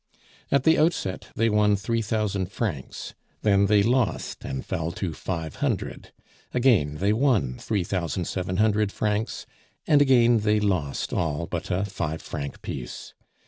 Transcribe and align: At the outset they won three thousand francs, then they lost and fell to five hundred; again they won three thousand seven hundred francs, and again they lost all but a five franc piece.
At 0.49 0.63
the 0.63 0.79
outset 0.79 1.27
they 1.35 1.47
won 1.47 1.75
three 1.75 2.01
thousand 2.01 2.47
francs, 2.51 3.13
then 3.43 3.67
they 3.67 3.83
lost 3.83 4.43
and 4.43 4.65
fell 4.65 4.91
to 4.93 5.13
five 5.13 5.57
hundred; 5.57 6.11
again 6.55 6.95
they 6.95 7.13
won 7.13 7.59
three 7.59 7.83
thousand 7.83 8.25
seven 8.25 8.57
hundred 8.57 8.91
francs, 8.91 9.45
and 9.85 10.01
again 10.01 10.39
they 10.39 10.59
lost 10.59 11.13
all 11.13 11.45
but 11.45 11.69
a 11.69 11.85
five 11.85 12.19
franc 12.23 12.63
piece. 12.63 13.13